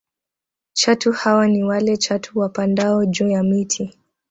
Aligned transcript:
Chatu 0.73 1.11
hawa 1.11 1.47
ni 1.47 1.63
wale 1.63 1.97
chatu 1.97 2.39
wapandao 2.39 3.05
juu 3.05 3.29
ya 3.29 3.43
miti 3.43 3.93